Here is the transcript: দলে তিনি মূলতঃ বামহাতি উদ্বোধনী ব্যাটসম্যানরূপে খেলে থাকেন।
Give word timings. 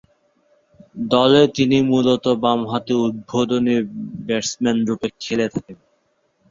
দলে 1.11 1.41
তিনি 1.55 1.77
মূলতঃ 1.89 2.25
বামহাতি 2.43 2.93
উদ্বোধনী 3.05 3.75
ব্যাটসম্যানরূপে 4.27 5.07
খেলে 5.23 5.47
থাকেন। 5.53 5.77